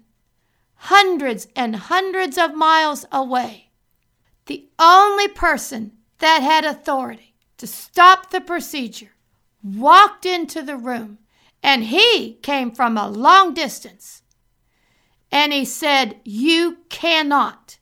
hundreds 0.75 1.47
and 1.55 1.75
hundreds 1.75 2.37
of 2.37 2.55
miles 2.55 3.05
away, 3.11 3.69
the 4.47 4.67
only 4.79 5.27
person 5.27 5.93
that 6.19 6.41
had 6.41 6.65
authority 6.65 7.35
to 7.57 7.67
stop 7.67 8.29
the 8.29 8.41
procedure 8.41 9.11
walked 9.63 10.25
into 10.25 10.61
the 10.61 10.77
room, 10.77 11.19
and 11.61 11.85
he 11.85 12.35
came 12.41 12.71
from 12.71 12.97
a 12.97 13.09
long 13.09 13.53
distance. 13.53 14.23
And 15.31 15.53
he 15.53 15.65
said, 15.65 16.19
You 16.23 16.77
cannot 16.89 17.77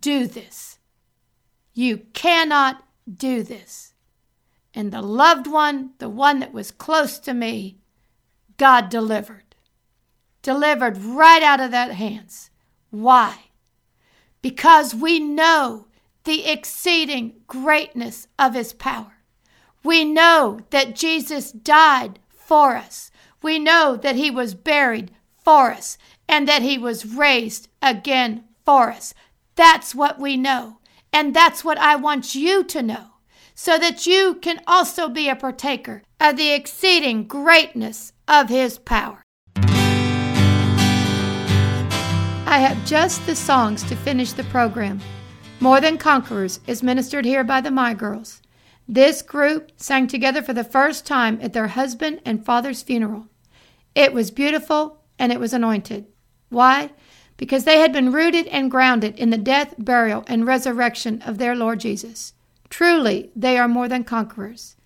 do 0.00 0.26
this. 0.26 0.78
You 1.72 1.98
cannot 2.12 2.84
do 3.12 3.42
this. 3.42 3.94
And 4.74 4.92
the 4.92 5.02
loved 5.02 5.46
one, 5.46 5.92
the 5.98 6.08
one 6.08 6.40
that 6.40 6.52
was 6.52 6.70
close 6.70 7.18
to 7.20 7.32
me, 7.32 7.78
God 8.56 8.88
delivered. 8.88 9.54
Delivered 10.42 10.98
right 10.98 11.42
out 11.42 11.60
of 11.60 11.70
that 11.70 11.92
hands. 11.92 12.50
Why? 12.90 13.46
Because 14.42 14.94
we 14.94 15.18
know 15.18 15.85
the 16.26 16.46
exceeding 16.46 17.32
greatness 17.46 18.28
of 18.38 18.54
his 18.54 18.72
power. 18.72 19.14
We 19.82 20.04
know 20.04 20.60
that 20.70 20.94
Jesus 20.94 21.52
died 21.52 22.18
for 22.28 22.76
us. 22.76 23.10
We 23.42 23.58
know 23.58 23.96
that 23.96 24.16
he 24.16 24.30
was 24.30 24.54
buried 24.54 25.12
for 25.42 25.70
us 25.70 25.96
and 26.28 26.46
that 26.48 26.62
he 26.62 26.76
was 26.76 27.06
raised 27.06 27.68
again 27.80 28.44
for 28.64 28.90
us. 28.90 29.14
That's 29.54 29.94
what 29.94 30.18
we 30.18 30.36
know. 30.36 30.78
And 31.12 31.34
that's 31.34 31.64
what 31.64 31.78
I 31.78 31.96
want 31.96 32.34
you 32.34 32.64
to 32.64 32.82
know. 32.82 33.06
so 33.58 33.78
that 33.78 34.06
you 34.06 34.34
can 34.34 34.60
also 34.66 35.08
be 35.08 35.28
a 35.30 35.34
partaker 35.34 36.02
of 36.20 36.36
the 36.36 36.52
exceeding 36.52 37.26
greatness 37.26 38.12
of 38.28 38.50
his 38.50 38.78
power. 38.78 39.22
I 42.48 42.58
have 42.60 42.84
just 42.86 43.24
the 43.26 43.34
songs 43.34 43.82
to 43.84 43.96
finish 43.96 44.32
the 44.32 44.44
program. 44.44 45.00
More 45.58 45.80
Than 45.80 45.96
Conquerors 45.96 46.60
is 46.66 46.82
ministered 46.82 47.24
here 47.24 47.42
by 47.42 47.62
the 47.62 47.70
My 47.70 47.94
Girls. 47.94 48.42
This 48.86 49.22
group 49.22 49.72
sang 49.78 50.06
together 50.06 50.42
for 50.42 50.52
the 50.52 50.62
first 50.62 51.06
time 51.06 51.38
at 51.40 51.54
their 51.54 51.68
husband 51.68 52.20
and 52.26 52.44
father's 52.44 52.82
funeral. 52.82 53.28
It 53.94 54.12
was 54.12 54.30
beautiful 54.30 55.02
and 55.18 55.32
it 55.32 55.40
was 55.40 55.54
anointed. 55.54 56.06
Why? 56.50 56.90
Because 57.38 57.64
they 57.64 57.78
had 57.80 57.90
been 57.90 58.12
rooted 58.12 58.46
and 58.48 58.70
grounded 58.70 59.16
in 59.18 59.30
the 59.30 59.38
death, 59.38 59.74
burial, 59.78 60.24
and 60.28 60.46
resurrection 60.46 61.22
of 61.22 61.38
their 61.38 61.56
Lord 61.56 61.80
Jesus. 61.80 62.34
Truly, 62.68 63.30
they 63.34 63.56
are 63.56 63.66
more 63.66 63.88
than 63.88 64.04
conquerors. 64.04 64.76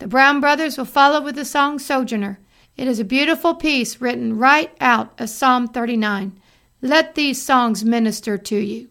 The 0.00 0.08
Brown 0.08 0.40
Brothers 0.40 0.76
will 0.76 0.86
follow 0.86 1.20
with 1.20 1.36
the 1.36 1.44
song 1.44 1.78
Sojourner. 1.78 2.40
It 2.76 2.88
is 2.88 2.98
a 2.98 3.04
beautiful 3.04 3.54
piece 3.54 4.00
written 4.00 4.36
right 4.36 4.76
out 4.80 5.18
of 5.20 5.30
Psalm 5.30 5.68
39. 5.68 6.38
Let 6.82 7.14
these 7.14 7.40
songs 7.40 7.84
minister 7.84 8.36
to 8.36 8.56
you. 8.56 8.88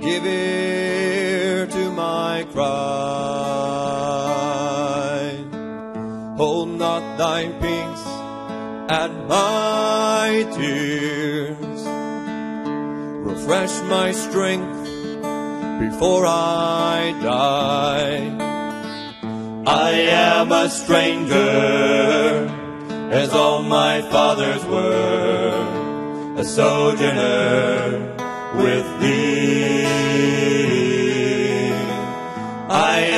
Give 0.00 0.24
ear 0.24 1.66
to 1.66 1.90
my 1.90 2.46
cry. 2.52 2.64
Hold 6.38 6.70
not 6.70 7.18
thy 7.18 7.48
peace 7.60 8.06
at 8.88 9.10
my 9.28 10.46
tears. 10.56 11.82
Refresh 13.28 13.82
my 13.82 14.12
strength 14.12 14.80
before 15.80 16.24
I 16.26 17.14
die. 17.22 18.50
I 19.66 19.90
am 19.90 20.50
a 20.50 20.70
stranger, 20.70 22.48
as 23.12 23.34
all 23.34 23.62
my 23.62 24.00
fathers 24.00 24.64
were, 24.64 26.36
a 26.38 26.44
sojourner 26.44 28.16
with 28.56 29.00
thee. 29.00 29.39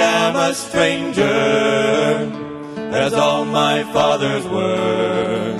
Am 0.03 0.37
a 0.37 0.55
stranger, 0.55 1.25
as 3.05 3.12
all 3.15 3.45
my 3.45 3.83
fathers 3.95 4.45
were, 4.47 5.55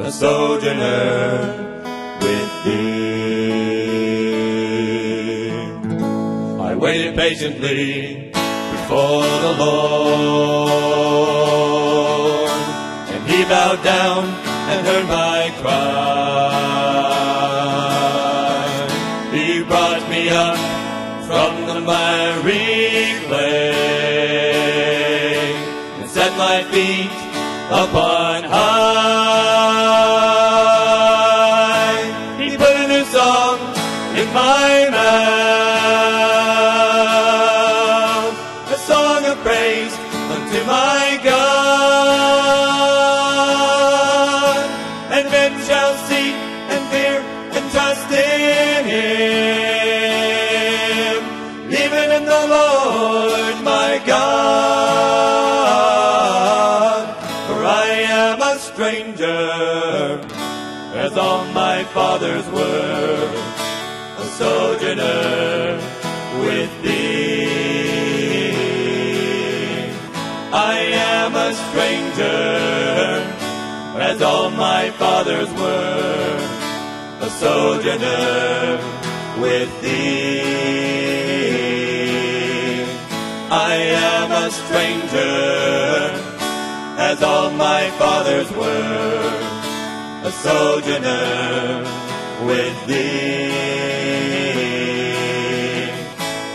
a 0.00 0.10
sojourner 0.10 1.28
with 2.20 2.50
thee. 2.64 3.44
I 6.70 6.74
waited 6.74 7.14
patiently 7.16 8.32
before 8.74 9.26
the 9.46 9.54
Lord, 9.64 10.14
and 13.14 13.22
he 13.30 13.38
bowed 13.44 13.82
down 13.84 14.22
and 14.70 14.78
heard 14.86 15.06
my 15.06 15.40
cry. 15.60 16.04
He 19.34 19.46
brought 19.70 20.04
me 20.08 20.22
up 20.28 20.58
from 21.28 21.50
the 21.66 21.80
miry 21.80 22.73
set 26.34 26.38
my 26.38 26.62
feet 26.70 27.10
upon 27.70 28.44
high. 28.44 28.74
He 32.42 32.56
put 32.56 32.76
a 32.76 32.88
new 32.88 33.04
song 33.04 33.58
in 34.16 34.32
my 34.32 34.73
fathers 61.94 62.46
were, 62.48 63.30
a 64.18 64.24
sojourner 64.38 65.78
with 66.44 66.82
thee. 66.82 68.50
I 70.52 70.76
am 71.14 71.36
a 71.36 71.54
stranger, 71.54 73.22
as 74.10 74.20
all 74.22 74.50
my 74.50 74.90
fathers 75.02 75.48
were, 75.52 76.38
a 77.20 77.30
sojourner 77.30 78.80
with 79.40 79.70
thee. 79.80 80.42
I 83.52 83.74
am 83.76 84.32
a 84.32 84.50
stranger, 84.50 85.36
as 86.98 87.22
all 87.22 87.50
my 87.50 87.88
fathers 88.00 88.50
were, 88.50 89.33
sojourner 90.44 91.88
with 92.48 92.76
thee. 92.86 93.48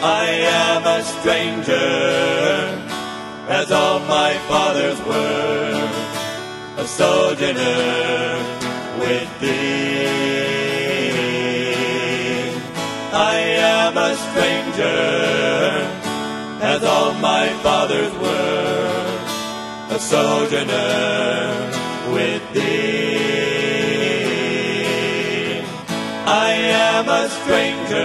I 0.02 0.26
am 0.64 0.82
a 0.98 1.02
stranger, 1.14 1.90
as 3.60 3.72
all 3.72 4.00
my 4.18 4.32
fathers 4.50 5.00
were, 5.10 5.90
a 6.84 6.86
sojourner 6.86 8.38
with 9.04 9.30
thee. 9.42 10.10
I 13.12 13.38
am 13.76 13.98
a 13.98 14.12
stranger, 14.26 15.02
as 16.74 16.84
all 16.84 17.14
my 17.14 17.46
fathers 17.66 18.14
were, 18.24 19.16
a 19.96 20.00
sojourner 20.00 21.72
with 22.14 22.44
thee. 22.54 23.19
Am 27.00 27.08
a 27.08 27.30
stranger, 27.30 27.96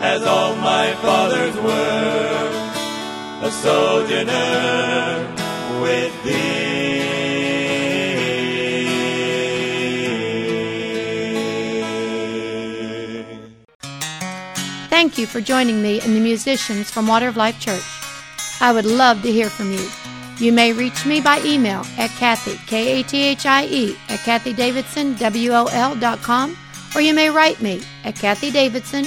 as 0.00 0.22
all 0.22 0.54
my 0.54 0.94
fathers 1.02 1.56
were, 1.56 2.50
a 3.42 3.50
sojourner 3.50 5.26
with 5.82 6.22
thee. 6.22 7.00
Thank 14.88 15.18
you 15.18 15.26
for 15.26 15.40
joining 15.40 15.82
me 15.82 16.00
and 16.02 16.14
the 16.14 16.20
musicians 16.20 16.92
from 16.92 17.08
Water 17.08 17.26
of 17.26 17.36
Life 17.36 17.58
Church. 17.58 17.82
I 18.60 18.72
would 18.72 18.86
love 18.86 19.22
to 19.22 19.32
hear 19.32 19.50
from 19.50 19.72
you. 19.72 19.90
You 20.38 20.52
may 20.52 20.72
reach 20.72 21.04
me 21.04 21.20
by 21.20 21.40
email 21.44 21.84
at 21.98 22.10
Kathie, 22.10 22.60
K 22.68 23.00
A 23.00 23.02
T 23.02 23.20
H 23.20 23.46
I 23.46 23.64
E, 23.64 23.96
at 24.10 24.20
Kathie 24.20 24.54
Or 26.94 27.00
you 27.00 27.14
may 27.14 27.30
write 27.30 27.60
me 27.60 27.82
at 28.04 28.14
Kathie 28.16 28.50
Davidson, 28.50 29.06